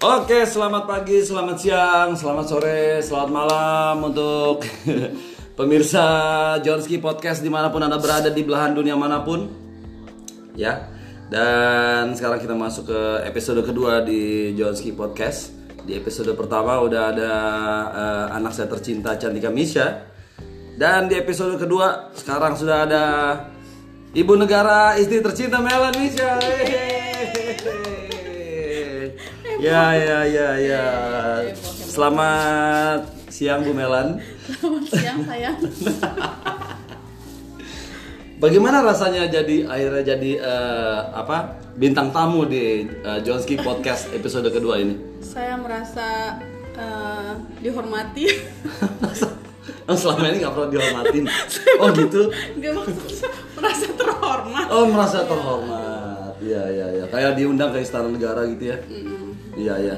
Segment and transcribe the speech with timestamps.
[0.00, 4.64] Oke, selamat pagi, selamat siang, selamat sore, selamat malam untuk
[5.60, 6.00] pemirsa
[6.64, 9.44] Jonski Podcast di mana pun anda berada di belahan dunia mana pun,
[10.56, 10.88] ya.
[11.28, 15.52] Dan sekarang kita masuk ke episode kedua di Jonski Podcast.
[15.84, 17.32] Di episode pertama udah ada
[17.92, 20.08] eh, anak saya tercinta Cantika Misha.
[20.80, 23.04] Dan di episode kedua sekarang sudah ada
[24.16, 26.40] ibu negara istri tercinta Melan Misha.
[26.40, 28.19] Hehehe.
[29.60, 30.84] Ya ya ya ya.
[31.84, 34.16] Selamat siang Bu Melan.
[34.48, 35.60] Selamat siang sayang.
[38.42, 44.80] Bagaimana rasanya jadi akhirnya jadi eh, apa bintang tamu di eh, Jonski Podcast episode kedua
[44.80, 44.96] ini?
[45.20, 46.40] Saya merasa
[46.80, 48.24] eh, dihormati.
[49.90, 51.24] Oh, selama ini nggak pernah dihormatin.
[51.82, 52.30] Oh gitu.
[52.62, 52.96] Gak maksud
[53.58, 54.66] merasa terhormat.
[54.70, 56.32] Oh merasa terhormat.
[56.38, 57.04] Iya iya iya.
[57.10, 58.78] Kayak diundang ke istana negara gitu ya.
[59.54, 59.96] Iya iya.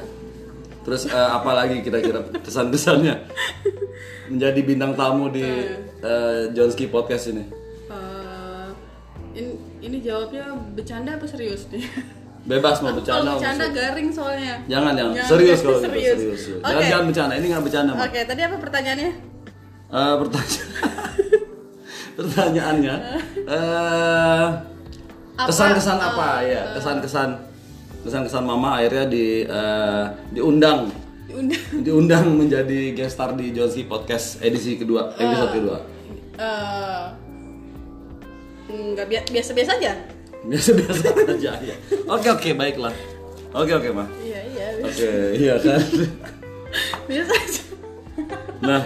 [0.82, 3.14] Terus eh, apa lagi kira-kira kesan-kesannya
[4.28, 5.44] menjadi bintang tamu di
[6.02, 7.44] eh, Jonski Podcast ini?
[7.88, 8.66] Eh,
[9.34, 11.84] ini, ini jawabnya bercanda apa serius nih?
[12.50, 13.22] Bebas mau Aku bercanda.
[13.22, 13.78] Kalau bercanda serius.
[13.78, 14.54] garing soalnya.
[14.66, 15.12] Jangan jangan.
[15.14, 16.18] Jangan, Serius kalau gitu serius.
[16.18, 16.42] serius.
[16.58, 16.66] Oke.
[16.66, 17.32] Jangan jangan bercanda.
[17.38, 17.92] Ini nggak bercanda.
[17.94, 19.10] Oke, tadi apa pertanyaannya?
[19.92, 20.68] Eh, pertanyaan
[22.18, 22.94] pertanyaannya
[25.32, 27.28] Apa, kesan-kesan eh, apa ya kesan-kesan
[28.02, 30.90] kesan-kesan mama akhirnya di eh, diundang
[31.22, 31.62] Diundang.
[31.86, 35.78] diundang menjadi guest star di Jonsi Podcast edisi kedua episode kedua
[36.32, 37.04] Eh,
[38.68, 39.92] nggak bia- biasa-biasa aja.
[40.50, 42.90] biasa-biasa aja ya oke oke baiklah
[43.52, 44.66] oke oke mah Iya iya.
[44.74, 45.80] bi- oke iya kan
[47.04, 47.62] Biasa aja.
[48.62, 48.82] Nah,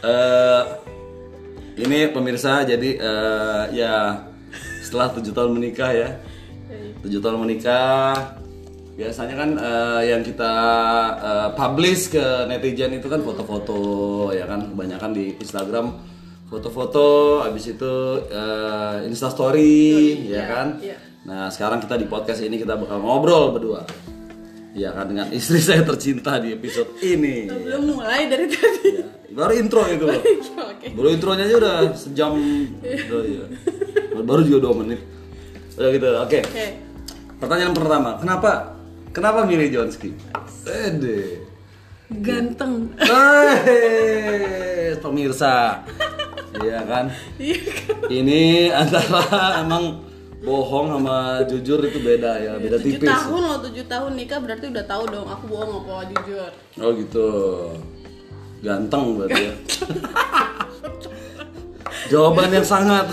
[0.00, 0.62] eh
[1.76, 4.22] ini pemirsa jadi eh, ya
[4.80, 6.08] setelah tujuh tahun menikah ya,
[7.02, 8.38] tujuh tahun menikah
[8.98, 10.52] biasanya kan eh, yang kita
[11.22, 13.78] eh, publish ke netizen itu kan foto-foto
[14.34, 15.94] ya kan kebanyakan di Instagram
[16.50, 17.94] foto-foto habis itu
[18.26, 20.98] eh, instastory ya kan iya.
[21.22, 23.86] nah sekarang kita di podcast ini kita bakal ngobrol berdua
[24.74, 28.98] ya kan dengan istri saya tercinta di episode ini Belum mulai dari tadi.
[28.98, 30.06] Ya, baru intro itu.
[30.58, 30.86] Oke.
[30.94, 32.32] Baru intronya aja udah sejam.
[32.82, 33.44] Udah, iya.
[34.18, 35.00] Baru juga dua menit.
[35.78, 36.08] Udah gitu.
[36.26, 36.38] Oke.
[36.42, 36.66] Oke.
[37.38, 38.74] Pertanyaan pertama, kenapa
[39.14, 40.10] kenapa milih Jonski?
[40.66, 41.46] Ede.
[42.18, 42.90] Ganteng.
[42.98, 45.86] Hei, pemirsa.
[46.58, 47.14] Iya kan?
[47.38, 47.62] Iya.
[48.10, 49.22] Ini antara
[49.62, 50.02] emang
[50.42, 53.10] bohong sama jujur itu beda ya, beda tujuh tipis.
[53.10, 57.30] tahun loh tujuh tahun nikah berarti udah tahu dong aku bohong apa jujur Oh gitu.
[58.66, 59.54] Ganteng berarti ya.
[62.10, 63.06] Jawaban yang sangat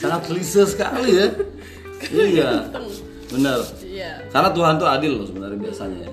[0.00, 1.28] sangat klise sekali ya.
[2.14, 2.50] Iya.
[3.34, 3.58] Benar.
[3.82, 6.10] iya Karena Tuhan tuh adil loh sebenarnya biasanya ya.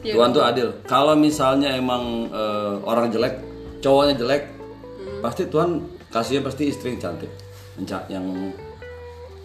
[0.00, 0.68] Iya, Tuhan tuh adil.
[0.84, 3.34] Kalau misalnya emang eh, orang jelek,
[3.78, 4.42] cowoknya jelek,
[4.98, 5.20] Hmm.
[5.20, 5.70] pasti Tuhan
[6.08, 7.30] kasihnya pasti istri yang cantik,
[8.08, 8.24] yang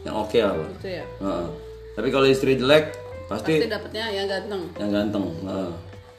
[0.03, 0.53] yang oke lah.
[0.53, 0.69] Bang.
[0.75, 1.05] gitu ya.
[1.93, 2.93] Tapi kalau istri jelek,
[3.25, 5.23] pasti, pasti dapetnya yang ganteng yang ganteng.
[5.41, 5.71] Heeh.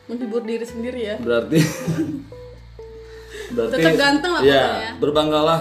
[0.05, 1.57] menghibur diri sendiri ya berarti
[3.55, 4.91] berarti Tetap ganteng lah ya, pokoknya.
[5.01, 5.61] berbanggalah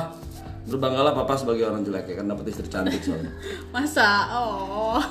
[0.64, 3.32] berbanggalah papa sebagai orang jelek ya kan dapat istri cantik soalnya.
[3.76, 4.10] Masa?
[4.32, 5.02] Oh.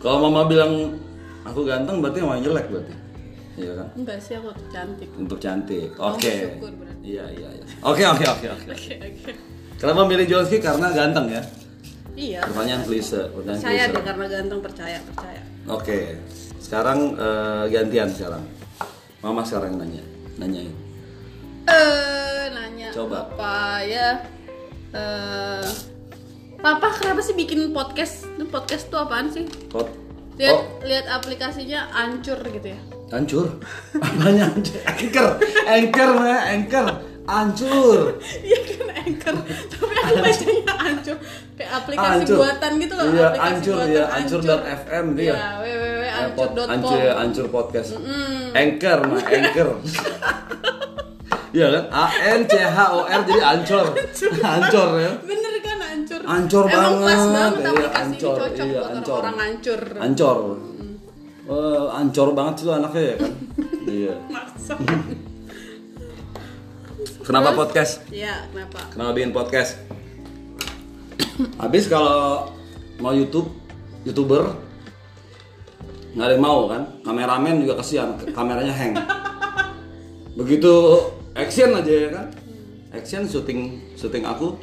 [0.00, 0.96] Kalau mama bilang
[1.44, 2.94] aku ganteng berarti mama jelek berarti.
[3.52, 3.88] Iya kan?
[4.00, 5.08] Enggak sih aku cantik.
[5.20, 5.92] Untuk cantik.
[6.00, 6.32] Oke.
[6.56, 7.04] bersyukur berarti.
[7.04, 7.64] iya iya iya.
[7.84, 8.66] Oke oke oke oke.
[8.72, 9.32] Oke oke.
[9.76, 11.42] Kenapa milih Jonski karena ganteng ya?
[12.16, 12.40] Iya.
[12.48, 13.94] Pertanyaan klise pertanyaan percaya klise.
[13.96, 15.42] deh karena ganteng percaya percaya.
[15.68, 15.98] Oke.
[16.62, 18.44] Sekarang eh, gantian sekarang.
[19.20, 20.02] Mama sekarang nanya
[20.40, 20.72] nanyain.
[21.68, 23.28] Eh nanya Coba.
[23.28, 24.08] apa ya
[24.92, 25.64] eh
[26.58, 28.22] Papa kenapa sih bikin podcast?
[28.28, 29.50] Itu podcast tuh apaan sih?
[29.66, 29.90] Pot
[30.32, 32.80] Lihat oh lihat aplikasinya hancur gitu ya.
[33.10, 33.60] hancur
[33.92, 35.28] apanya hancur anchor.
[35.66, 36.86] Anchor mana anchor.
[37.22, 39.34] Hancur Iya kan anchor,
[39.68, 41.16] tapi aku bacanya hancur
[41.52, 42.36] kayak aplikasi Hancur.
[42.36, 43.06] buatan gitu loh.
[43.06, 46.68] iya hancur buatan ya hancur dan FM dia Iya, www.hancur.com.
[46.70, 47.90] hancur ya hancur podcast.
[48.52, 49.68] Anchor mah anchor
[51.52, 51.84] Iya kan?
[51.92, 53.86] A N C H O R jadi ancur.
[54.56, 55.12] Ancur ya.
[55.20, 56.20] Bener kan hancur?
[56.24, 57.28] Hancur Emang pas banget.
[57.28, 58.32] banget Iya, aplikasi hancur.
[58.32, 59.80] ini cocok Iya, buat orang hancur.
[60.00, 60.38] Ancor.
[61.42, 63.32] Wah, ancor banget sih lu anaknya ya kan?
[64.00, 64.14] iya.
[64.26, 64.74] Maksa.
[67.22, 67.92] Kenapa podcast?
[68.08, 68.78] Iya, kenapa?
[68.88, 69.70] Kenapa bikin podcast?
[71.58, 72.48] Habis kalau
[72.98, 73.50] mau YouTube,
[74.02, 74.52] youtuber
[76.12, 76.82] nggak ada yang mau kan?
[77.00, 78.92] Kameramen juga kasihan, kameranya hang.
[80.38, 80.72] Begitu
[81.42, 82.26] action aja ya kan?
[82.90, 83.60] Action syuting
[83.92, 84.54] syuting aku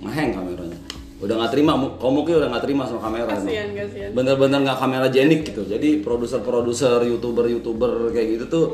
[0.00, 0.78] ngehang kameranya.
[1.18, 3.46] udah nggak terima Mu- komuknya udah nggak terima sama kamera emang.
[3.46, 4.10] Kasian, kasian.
[4.10, 8.66] bener-bener nggak kamera jenik gitu jadi produser-produser youtuber-youtuber kayak gitu tuh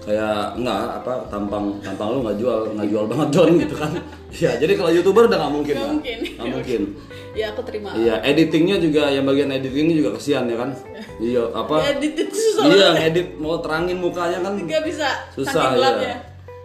[0.00, 3.90] kayak nggak apa tampang tampang lu nggak jual nggak jual banget John gitu kan
[4.38, 6.18] ya jadi kalau youtuber udah nggak mungkin Nggak mungkin.
[6.30, 6.82] nggak mungkin
[7.30, 7.90] Ya aku terima.
[7.94, 10.70] iya editingnya juga yang bagian editingnya juga kesian ya kan
[11.26, 12.62] iya apa Edit itu susah.
[12.66, 15.10] iya ngedit mau terangin mukanya kan Gak bisa.
[15.34, 16.14] susah ya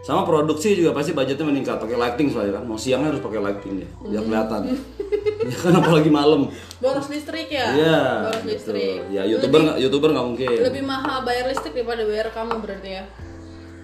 [0.06, 3.74] sama produksi juga pasti budgetnya meningkat pakai lighting soalnya kan mau siangnya harus pakai lighting
[3.82, 4.62] ya biar kelihatan
[5.50, 7.72] ya kan apalagi malam Boros listrik ya.
[7.72, 8.02] Iya.
[8.28, 8.52] Boros gitu.
[8.52, 9.00] listrik.
[9.10, 10.60] Ya youtuber nggak youtuber nggak mungkin.
[10.60, 13.04] Lebih mahal bayar listrik daripada bayar kamu berarti ya.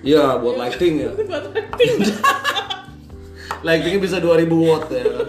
[0.01, 1.12] Iya buat lighting ya.
[1.29, 1.95] Buat acting.
[3.68, 5.27] Lightingnya bisa 2000 watt ya kan.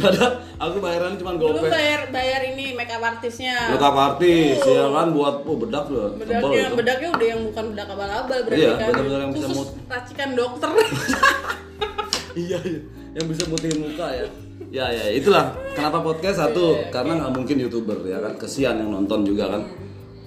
[0.00, 1.68] Padahal aku bayarannya cuma gopay.
[1.68, 3.56] bayar bayar ini makeup artisnya.
[3.70, 6.08] Makeup artis ya kan buat oh bedak loh.
[6.12, 6.74] Tebal Bedaknya, itu.
[6.76, 8.86] bedaknya udah yang bukan bedak abal-abal berarti Iya, kan.
[8.88, 10.70] benar-benar yang bisa Khusus mut- racikan dokter.
[12.32, 12.80] Iya, iya.
[13.12, 14.26] Yang bisa putihin muka ya.
[14.70, 18.86] Ya ya itulah kenapa podcast satu Iya, karena nggak mungkin youtuber ya kan kesian yang
[18.88, 19.66] nonton juga kan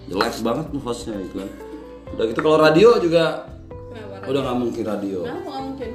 [0.03, 1.47] jelek banget tuh hostnya itu kan
[2.11, 4.27] udah gitu kalau radio juga Kenapa?
[4.27, 5.89] udah nggak mungkin radio nggak mungkin?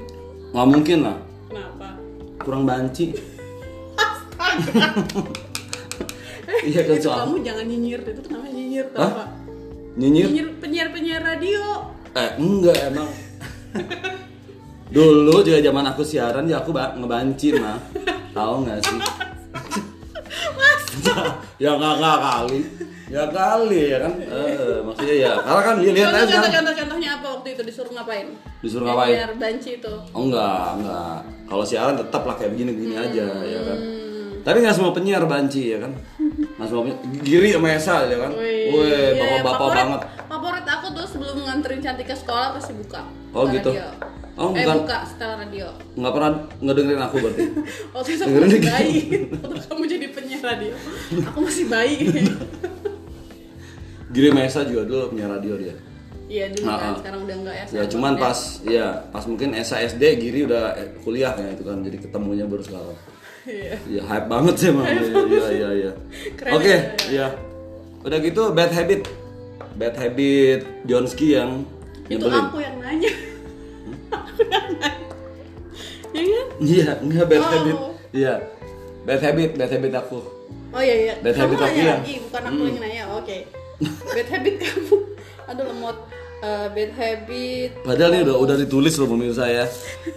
[0.49, 1.87] nggak mungkin lah Kenapa?
[2.41, 3.05] kurang banci
[6.65, 9.11] iya kan Itu soal kamu jangan nyinyir itu tuh namanya nyinyir tau Hah?
[9.15, 9.29] Pak?
[9.95, 11.63] nyinyir Nyinyir penyiar-penyiar radio.
[12.11, 13.09] eh enggak emang
[14.89, 17.77] dulu juga zaman aku siaran ya aku ba- ngebanci mah
[18.31, 18.97] tahu nggak sih
[21.59, 22.61] ya nggak nggak kali
[23.09, 27.11] ya kali ya kan eh, maksudnya ya karena kan li- lihat aja Contoh, contoh, contohnya
[27.15, 28.27] apa waktu itu disuruh ngapain?
[28.59, 29.15] Disuruh ngapain?
[29.15, 29.93] Biar banci itu.
[30.09, 34.08] oh enggak enggak kalau siaran tetap lah kayak begini begini aja ya kan Hmm.
[34.49, 35.93] Tapi nggak semua penyiar banci ya kan
[36.57, 40.87] nggak semua penyiar giri sama Esa ya kan Wih, Wih, iya, bapak-bapak banget Favorit aku
[40.93, 43.01] tuh sebelum nganterin cantik ke sekolah pasti buka.
[43.33, 43.71] Oh, Setelah gitu.
[43.73, 43.89] radio.
[44.39, 44.77] Oh, eh bukan.
[44.85, 45.67] buka setelah radio.
[45.97, 46.31] nggak pernah
[46.61, 47.43] ngedengerin aku berarti
[47.97, 48.99] Waktu itu aku Dengerin masih bayi.
[49.41, 50.73] Waktu kamu jadi penyiar radio.
[51.33, 51.97] Aku masih bayi.
[54.15, 55.75] Giri Mesa juga dulu penyiar radio dia
[56.29, 56.97] Iya dulu Ah, kan, ah.
[57.01, 57.65] sekarang udah enggak ya.
[57.73, 61.81] Ya cuman pas ya pas mungkin Esa SD Giri udah eh, kuliah ya itu kan
[61.81, 62.97] jadi ketemunya baru sekarang.
[63.49, 63.75] Iya.
[63.83, 64.85] Iya hype banget sih emang.
[64.85, 65.93] Iya iya iya.
[66.37, 67.27] Keren Oke, ya, iya.
[68.01, 69.09] Udah gitu bad habit.
[69.75, 71.65] Bad habit Jonski yang
[72.07, 72.45] Itu nyebelin.
[72.45, 73.13] aku yang nanya.
[74.11, 75.07] aku yang nanya.
[76.09, 76.47] Ya kan?
[76.59, 77.49] Iya, enggak bad Oh.
[77.49, 77.77] habit.
[78.11, 78.35] Iya.
[79.03, 80.19] Bad habit, bad habit aku.
[80.69, 81.15] Oh iya iya.
[81.19, 81.97] Bad kamu habit aku nanya ya?
[81.97, 83.05] lagi, bukan aku yang nanya.
[83.15, 83.37] Oke.
[84.07, 84.97] Bad habit kamu.
[85.47, 85.97] Aduh lemot.
[86.39, 87.71] Eh, bad habit.
[87.83, 89.67] Padahal ini udah udah ditulis loh pemirsa ya.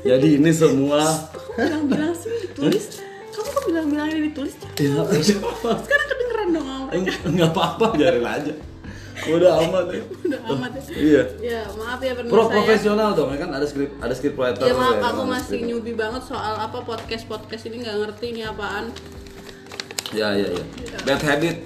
[0.01, 3.01] Jadi ini semua Kok bilang-bilang sih ditulis?
[3.31, 4.53] Kamu kok bilang-bilang ini ditulis?
[4.75, 5.01] ya
[5.83, 7.11] Sekarang kedengeran dong sama mereka.
[7.23, 8.53] enggak apa-apa biarin aja.
[9.23, 10.01] Udah amat ya.
[10.25, 10.81] Udah amat ya.
[10.91, 11.23] Iya.
[11.39, 12.51] Ya maaf ya Pro pemirsa ya.
[12.51, 14.63] profesional dong, ya kan ada script ada script writer.
[14.63, 15.67] Ya maaf ya, aku kan, masih script.
[15.67, 18.89] newbie banget soal apa podcast podcast ini nggak ngerti ini apaan.
[20.11, 20.63] Ya ya ya.
[21.01, 21.57] Bad habit.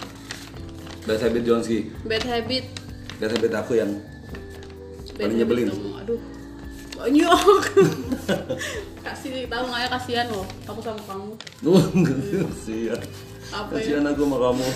[1.03, 1.79] Bad habit Jonski.
[2.03, 2.65] Bad habit.
[3.15, 3.91] Bad habit aku yang
[5.15, 5.67] Bad Paling nyebelin.
[5.71, 5.91] kamu.
[6.03, 6.19] Aduh.
[6.95, 7.61] Banyak.
[9.05, 10.45] Kasih tahu nggak ya kasihan loh.
[10.65, 11.31] Aku sama kamu.
[11.61, 11.83] Duh,
[12.49, 13.01] kasihan.
[13.51, 13.79] Apa ya?
[13.79, 14.67] Kasihan aku sama kamu.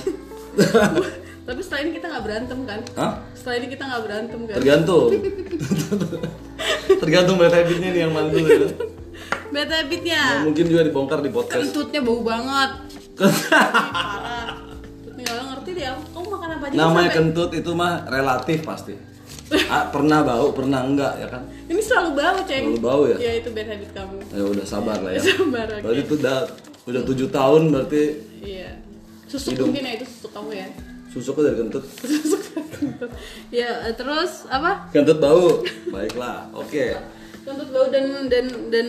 [1.50, 2.80] Tapi setelah ini kita nggak berantem kan?
[2.94, 3.14] Hah?
[3.34, 4.56] Setelah ini kita nggak berantem kan?
[4.62, 5.10] Tergantung.
[7.02, 8.70] Tergantung bad habitnya nih yang mana dulu ya.
[9.50, 10.22] Bad habitnya.
[10.22, 11.74] Nah, mungkin juga dibongkar di podcast.
[11.74, 12.72] Kentutnya bau banget.
[13.18, 14.62] Parah.
[15.18, 15.86] Nggak ngerti deh.
[15.90, 16.02] aku.
[16.14, 16.76] Kamu makan apa aja?
[16.78, 18.94] Namanya sampai- kentut itu mah relatif pasti.
[19.50, 21.42] Ah, pernah bau, pernah enggak ya kan?
[21.66, 22.64] Ini selalu bau, ceng.
[22.70, 23.18] Selalu bau ya?
[23.18, 24.18] Ya itu bad habit kamu.
[24.30, 25.22] Ya udah sabar lah ya.
[25.30, 25.82] Sabar, oke.
[25.82, 26.38] Berarti itu udah
[26.90, 28.04] udah tujuh tahun berarti
[28.40, 28.70] Iya.
[29.30, 29.70] Susuk Hidung.
[29.74, 30.68] mungkin ya itu susuk kamu ya.
[31.10, 31.84] susuknya dari kentut.
[32.06, 33.12] Susuk kentut.
[33.50, 34.90] Ya eh, terus apa?
[34.94, 35.66] Kentut bau.
[35.90, 36.50] Baiklah.
[36.54, 36.94] Oke.
[37.42, 38.88] Kentut bau dan dan dan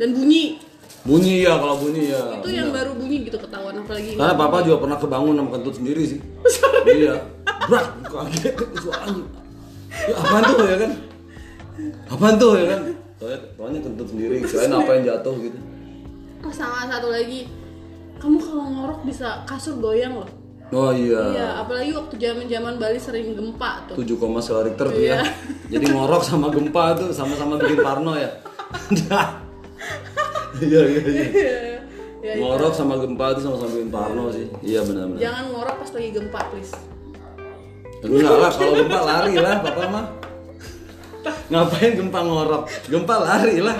[0.00, 0.56] dan bunyi.
[1.02, 2.38] Bunyi ya kalau bunyi ya.
[2.38, 6.02] itu yang baru bunyi gitu ketahuan apalagi Karena papa juga pernah kebangun sama kentut sendiri
[6.08, 6.20] sih.
[7.00, 7.14] iya.
[7.68, 9.24] Brak, kaget suaranya.
[10.02, 10.90] Ya, apaan tuh ya kan?
[12.10, 12.80] Apaan tuh ya kan?
[13.22, 15.58] Soalnya, soalnya kentut sendiri, kirain apa yang jatuh gitu.
[16.42, 17.46] Oh, sama satu lagi.
[18.18, 20.30] Kamu kalau ngorok bisa kasur goyang loh.
[20.72, 21.20] Oh iya.
[21.36, 23.94] Iya, apalagi waktu zaman-zaman Bali sering gempa tuh.
[24.00, 25.20] 7, skala Richter tuh Iya.
[25.20, 25.22] ya.
[25.78, 28.30] Jadi ngorok sama gempa tuh sama-sama bikin parno ya.
[30.62, 31.26] Iya iya iya.
[32.22, 34.46] ya, Ngorok sama gempa tuh sama-sama bikin parno sih.
[34.62, 35.18] Iya benar-benar.
[35.20, 36.72] jangan ngorok pas lagi gempa, please.
[38.02, 40.06] Enggak lah, kalau gempa lari lah, papa mah.
[41.46, 42.62] Ngapain gempa ngorok?
[42.90, 43.78] Gempa lari lah.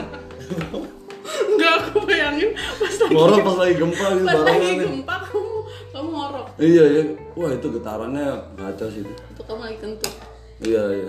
[1.42, 5.58] Enggak, aku bayangin pas lagi Ngorok pas lagi gempa gitu pas lagi gempa kamu
[5.92, 6.46] kamu ngorok.
[6.60, 7.02] Iya iya,
[7.34, 9.14] wah itu getarannya kacau sih itu.
[9.32, 10.14] Itu kamu lagi kentut.
[10.62, 11.08] Iya iya,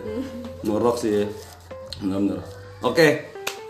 [0.65, 1.25] ngorok sih ya.
[2.01, 2.41] Benar-benar.
[2.81, 3.07] Oke,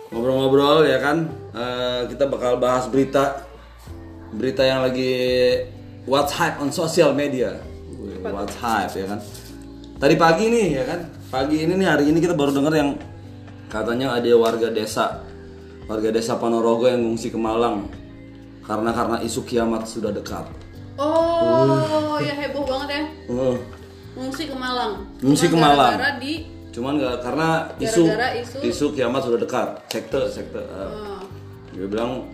[0.10, 1.28] ngobrol-ngobrol ya kan.
[1.54, 3.44] Eh, kita bakal bahas berita
[4.34, 5.14] berita yang lagi
[6.08, 7.60] what's hype on social media.
[8.24, 9.20] Wih, What's hype ya kan.
[10.00, 11.00] Tadi pagi nih ya kan.
[11.28, 12.96] Pagi ini nih hari ini kita baru dengar yang
[13.68, 15.20] katanya ada warga desa
[15.92, 17.92] warga desa Ponorogo yang ngungsi ke Malang
[18.64, 20.48] karena karena isu kiamat sudah dekat.
[20.96, 23.04] Oh, ya heboh banget ya.
[23.28, 23.58] Uh,
[24.14, 25.04] Ngungsi ke Malang.
[25.20, 25.98] Ngungsi ke Malang.
[25.98, 26.34] Gara-gara di
[26.74, 28.30] cuman nggak karena isu, Gara-gara
[28.66, 31.22] isu- kiamat sudah dekat sekte sekte uh, oh,
[31.70, 32.26] dia bilang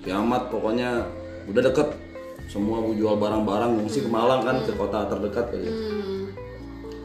[0.00, 1.04] kiamat pokoknya
[1.52, 1.92] udah deket
[2.46, 6.22] semua mau jual barang-barang ngungsi ke Malang kan ke kota terdekat kali hmm.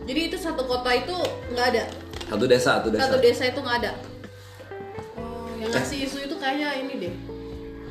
[0.10, 1.14] Jadi itu satu kota itu
[1.54, 1.84] nggak ada.
[2.26, 3.92] satu desa satu desa Satu desa itu nggak ada.
[5.22, 7.14] Oh, yang ngasih isu itu kayaknya ini deh.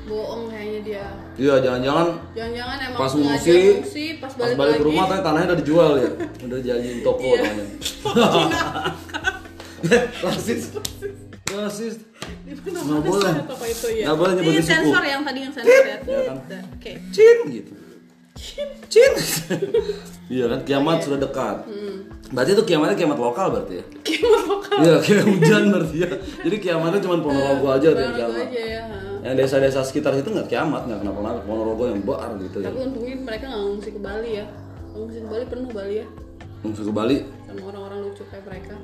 [0.09, 1.07] Bohong kayaknya dia.
[1.37, 5.47] iya jangan-jangan Jangan-jangan emang pas ngungsi ngungsi, pas pas balik, balik ke rumah kan tanahnya
[5.53, 6.11] udah dijual ya
[6.49, 7.39] udah jadiin toko Iya.
[7.45, 7.67] tanahnya
[10.27, 10.63] rasis
[11.47, 12.18] rasis mana
[12.49, 13.35] Nggak mana boleh.
[13.45, 14.05] apa itu ya?
[14.05, 14.73] Nggak boleh nyebutin Ini suku.
[14.73, 15.97] sensor yang tadi yang sensor ya.
[15.99, 16.37] Ya kan?
[16.39, 16.93] Udah, Oke.
[17.11, 17.73] Cin gitu.
[18.89, 19.13] Cin.
[20.29, 21.65] Iya kan kiamat sudah dekat.
[22.29, 23.85] Berarti itu kiamatnya kiamat lokal berarti ya?
[24.05, 24.77] Kiamat lokal.
[24.79, 26.11] Iya kayak hujan berarti ya.
[26.45, 28.53] Jadi kiamatnya cuma Ponorogo aja tuh yang Ponorogo kiamat.
[28.53, 28.83] aja ya.
[29.25, 31.41] Yang desa-desa sekitar itu nggak kiamat nggak kenapa-napa.
[31.43, 32.69] Ponorogo yang bar gitu ya.
[32.69, 34.45] Tapi untungnya mereka nggak ngungsi ke Bali ya.
[34.93, 36.07] Ngungsi ke Bali penuh Bali ya.
[36.61, 37.17] Ngungsi ke Bali.
[37.49, 38.75] Sama orang-orang lucu kayak mereka.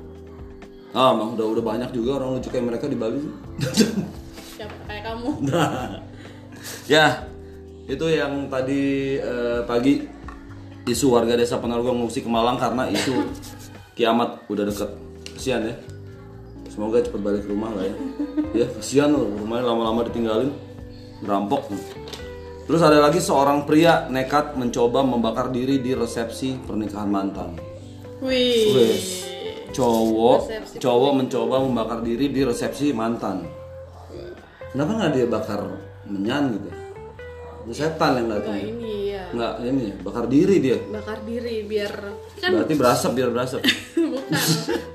[0.95, 3.19] Ah, emang udah udah banyak juga orang lucu kayak mereka di Bali.
[4.55, 5.27] Siapa kayak kamu?
[5.51, 5.99] Nah,
[6.95, 7.27] ya
[7.83, 10.07] itu yang tadi eh, pagi
[10.87, 13.11] isu warga desa Ponorogo ngungsi ke Malang karena isu
[13.99, 14.89] kiamat udah deket.
[15.35, 15.75] Kesian ya.
[16.71, 17.95] Semoga cepat balik ke rumah lah ya.
[18.63, 20.55] Ya kesian loh rumahnya lama-lama ditinggalin,
[21.19, 21.75] merampok.
[22.71, 27.59] Terus ada lagi seorang pria nekat mencoba membakar diri di resepsi pernikahan mantan.
[28.23, 28.71] Wih.
[28.79, 29.34] Wes.
[29.75, 33.43] Cowok, Resepsi cowok mencoba membakar diri di resepsi mantan.
[34.71, 35.61] Kenapa nggak dia bakar
[36.07, 36.69] menyan gitu?
[37.67, 38.55] Itu setan yang datang.
[38.55, 39.23] ini ya.
[39.35, 40.77] Nggak ini ya, bakar diri dia.
[40.79, 41.91] Bakar diri biar
[42.39, 43.61] kan Berarti berasap biar berasap.
[44.15, 44.41] bukan.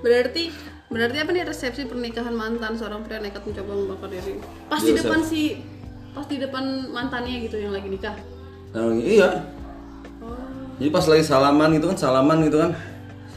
[0.00, 0.42] Berarti
[0.90, 4.40] berarti apa nih resepsi pernikahan mantan seorang pria nekat mencoba membakar diri.
[4.68, 5.60] Pas di depan si
[6.16, 8.16] pas di depan mantannya gitu yang lagi nikah.
[8.72, 9.44] Nah, iya.
[10.22, 10.34] Oh.
[10.80, 12.70] Jadi pas lagi salaman gitu kan, salaman gitu kan.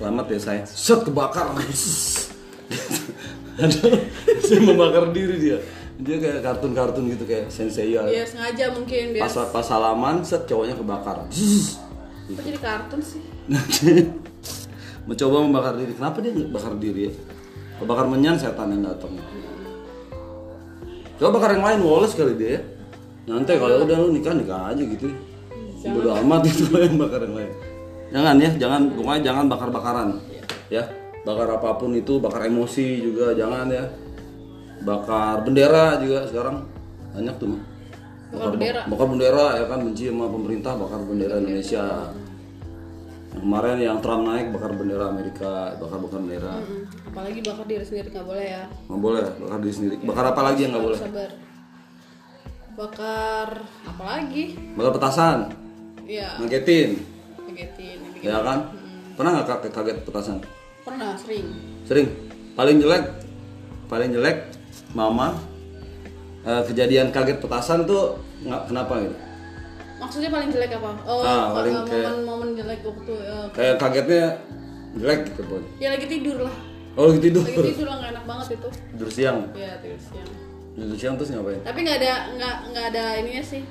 [0.03, 0.63] Selamat ya saya.
[0.67, 1.47] Set kebakar.
[4.43, 5.63] Saya membakar diri dia.
[5.95, 8.03] Dia kayak kartun-kartun gitu kayak Sensei ya.
[8.03, 11.23] Iya sengaja mungkin biar Pas pas salaman set cowoknya kebakar.
[11.23, 13.23] Kok jadi kartun sih?
[15.07, 15.95] mencoba membakar diri.
[15.95, 17.11] Kenapa dia bakar diri ya?
[17.79, 19.15] Kebakar menyan setan yang datang.
[21.15, 22.61] Coba bakar yang lain Wallace kali dia ya.
[23.31, 25.15] Nyantai kalau udah lu nikah nikah aja gitu.
[25.95, 27.72] Bodo amat itu yang bakar yang lain.
[28.13, 30.09] Jangan ya, jangan pokoknya jangan bakar-bakaran.
[30.69, 30.85] Ya,
[31.25, 33.89] bakar apa pun itu, bakar emosi juga jangan ya.
[34.85, 36.61] Bakar bendera juga sekarang
[37.11, 37.47] banyak tuh.
[37.57, 37.61] mah.
[38.29, 38.81] Bakar bendera.
[38.85, 41.85] Bakar bendera ya kan benci sama pemerintah bakar bendera Indonesia.
[43.33, 46.53] Yang kemarin yang Trump naik bakar bendera Amerika, bakar-bakar bendera.
[46.53, 48.63] Hmm, Apalagi bakar diri sendiri nggak boleh ya.
[48.85, 49.95] Nggak boleh, bakar diri sendiri.
[50.05, 50.99] Bakar apa lagi yang nggak boleh?
[51.01, 51.29] Sabar.
[52.73, 53.47] Bakar
[53.85, 54.43] apa lagi?
[54.73, 55.39] Bakar petasan,
[56.03, 56.41] Iya.
[56.41, 56.89] ngagetin,
[57.45, 57.92] Ngagetin.
[58.23, 58.59] Ya kan?
[59.13, 60.37] Pernah nggak kaget, kaget petasan?
[60.81, 61.45] Pernah sering.
[61.83, 62.07] Sering.
[62.53, 63.03] Paling jelek,
[63.85, 64.37] paling jelek,
[64.91, 65.37] mama
[66.41, 69.15] eh, kejadian kaget petasan tuh nggak kenapa gitu?
[69.95, 70.91] Maksudnya paling jelek apa?
[71.03, 74.25] Oh, Ah, paling eh, kayak- momen-momen jelek waktu eh, Kayak kagetnya
[74.93, 75.61] jelek gitu boy.
[75.77, 76.55] ya lagi tidur lah.
[76.93, 78.69] Oh lagi tidur, Lagi tidur lah nggak enak banget itu.
[78.91, 80.29] tidur siang, Ya tidur siang.
[80.75, 81.61] tidur siang terus ngapain?
[81.63, 83.63] Tapi nggak ada nggak nggak ada ininya sih.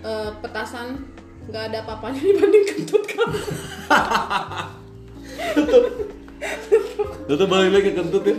[0.00, 1.04] Eh, petasan
[1.46, 3.38] nggak ada apa-apanya dibanding kentut kamu.
[7.26, 8.36] Tutup balik lagi ke kentut ya.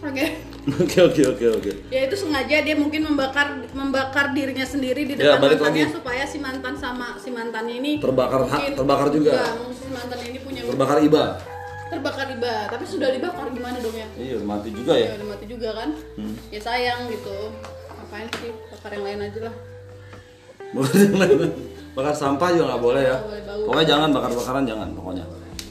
[0.00, 0.26] Oke.
[0.68, 1.70] Oke oke oke oke.
[1.88, 5.96] Ya itu sengaja dia mungkin membakar membakar dirinya sendiri di Ya, depan balik mantannya lagi.
[5.96, 9.32] supaya si mantan sama si mantannya ini Terbakar ha- mungkin- terbakar juga.
[9.32, 11.24] Enggak, si mantan ini punya Terbakar iba.
[11.88, 14.04] terbakar iba, tapi sudah dibakar gimana dong ya?
[14.14, 15.08] Iya mati juga ya.
[15.08, 15.88] Ya udah mati juga kan?
[16.52, 17.36] Ya sayang gitu.
[18.08, 19.54] Ngapain sih bakar yang lain aja lah.
[20.72, 21.28] Bakar.
[21.98, 23.20] Bakar sampah juga nggak boleh ya.
[23.20, 23.68] Boleh.
[23.68, 25.24] Pokoknya jangan bakar-bakaran jangan pokoknya.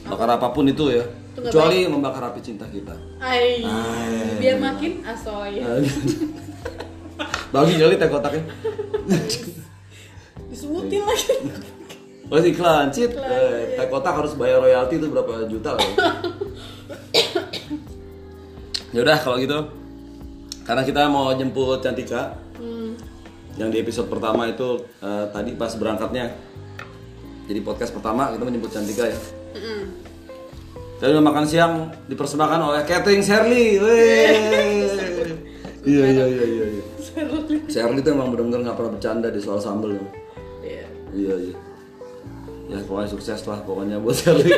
[0.06, 1.02] Bakar apa pun itu ya.
[1.34, 2.94] Itu Kecuali membakar api cinta kita.
[3.18, 4.38] Ai, Ai.
[4.38, 5.58] biar makin asoy.
[7.50, 8.42] Bagi kali teh kotaknya.
[10.54, 11.34] Disebutin lagi.
[12.28, 13.18] Oh iklan, cit.
[13.18, 15.82] Eh, teh kotak harus bayar royalti itu berapa juta lah.
[18.94, 19.58] ya udah kalau gitu.
[20.68, 22.36] Karena kita mau jemput Cantika.
[22.60, 22.92] Hmm.
[23.56, 26.28] Yang di episode pertama itu eh, tadi pas berangkatnya.
[27.48, 29.16] Jadi podcast pertama kita menjemput Cantika ya.
[29.56, 29.80] Mm-mm.
[31.00, 33.66] Udah makan siang dipersembahkan oleh catering Shirley.
[33.82, 34.28] Weh.
[35.88, 36.64] Iya iya iya iya.
[36.76, 36.84] iya.
[37.72, 39.96] Shirley tuh emang benar-benar nggak pernah bercanda di soal sambel.
[40.60, 40.84] Iya.
[41.16, 41.56] Iya iya.
[42.68, 44.52] Ya pokoknya sukses lah pokoknya buat Shirley.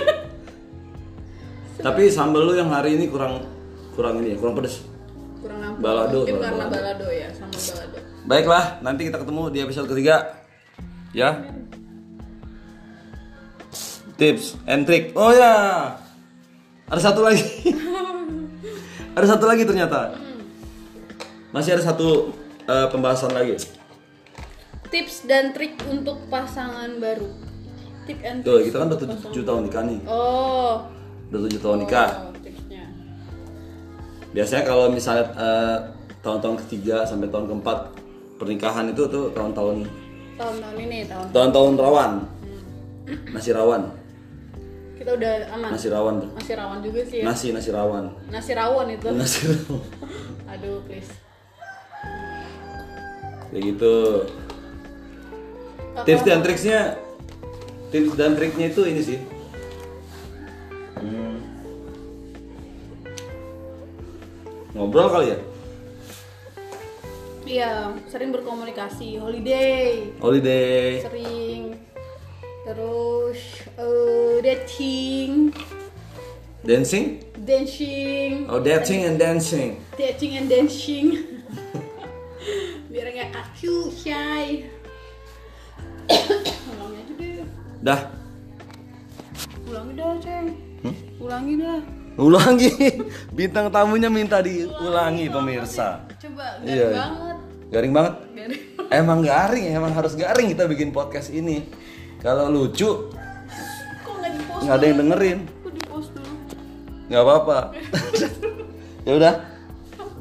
[1.86, 3.46] Tapi sambel lu yang hari ini kurang
[3.94, 4.89] kurang ini ya, kurang pedes.
[5.80, 6.76] Balado, Mungkin karena balado.
[6.76, 7.98] balado ya, sama balado.
[8.28, 10.16] Baiklah, nanti kita ketemu di episode ketiga.
[11.16, 11.30] Ya.
[14.20, 15.16] Tips and trick.
[15.16, 15.52] Oh ya.
[16.92, 17.40] Ada satu lagi.
[19.16, 20.20] ada satu lagi ternyata.
[21.50, 22.36] Masih ada satu
[22.68, 23.56] eh, pembahasan lagi.
[24.92, 27.32] Tips dan trik untuk pasangan baru.
[28.04, 29.98] Tip and Tuh, kita kan udah untuk 7 tahun nikah nih.
[30.04, 30.84] Oh.
[31.30, 32.10] Udah 7 tahun nikah.
[32.10, 32.39] Oh.
[34.30, 35.76] Biasanya kalau misalnya eh,
[36.20, 37.78] tahun-tahun ketiga sampai tahun keempat
[38.38, 39.84] pernikahan itu tuh tahun-tahun
[40.38, 41.26] Tahun-tahun ini tahun.
[41.36, 42.12] tahun-tahun rawan.
[43.34, 43.82] Masih rawan.
[44.96, 45.68] Kita udah aman.
[45.72, 46.30] Masih rawan tuh.
[46.36, 47.24] Masih rawan juga sih ya.
[47.24, 48.04] Nasi nasi rawan.
[48.28, 49.06] Nasi rawon itu.
[49.12, 49.80] Nasi rawan.
[50.56, 51.12] Aduh, please.
[53.50, 53.94] Kayak gitu.
[56.06, 56.80] Tips dan triksnya
[57.90, 59.18] tips dan triknya itu ini sih.
[64.80, 65.38] Ngobrol kali ya?
[67.44, 67.72] Iya,
[68.08, 71.04] sering berkomunikasi, holiday, Holiday.
[71.04, 71.76] sering
[72.64, 73.40] terus
[73.76, 75.52] eh, dating,
[76.64, 77.20] Dancing?
[77.44, 79.76] dancing, Oh, dancing and dancing.
[80.00, 81.12] dating and dancing.
[82.88, 84.64] Biar nggak kaku, shy.
[86.72, 87.44] Ulangi aja deh.
[87.84, 88.00] Dah.
[89.68, 90.46] Ulangi dah, Ceng.
[90.80, 90.94] Hmm?
[91.20, 91.80] Ulangi dah.
[92.20, 92.70] Ulangi.
[93.38, 96.04] Bintang tamunya minta diulangi pemirsa.
[96.20, 96.88] Coba, garing Iya.
[96.92, 97.36] banget.
[97.72, 98.14] Garing banget.
[98.36, 98.62] Garing.
[98.90, 101.64] Emang garing, emang harus garing kita bikin podcast ini.
[102.20, 103.08] Kalau lucu
[104.60, 105.38] nggak ada yang dengerin.
[107.10, 107.58] Nggak apa-apa
[109.08, 109.34] ya udah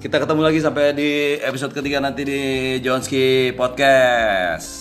[0.02, 2.42] kita ketemu lagi sampai di episode ketiga nanti di
[2.82, 4.79] Jonski Podcast